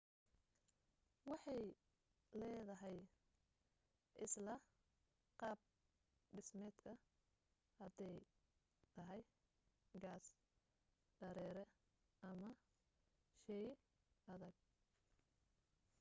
waxay 1.29 1.63
leedahay 2.39 2.97
isla 4.25 4.55
qaab 5.39 5.59
dhismeedka 6.35 6.91
haday 7.79 8.15
tahay 8.95 9.21
gas 10.03 10.25
dareere 11.19 11.63
ama 12.29 12.49
shey 13.43 13.65
adag 14.33 14.55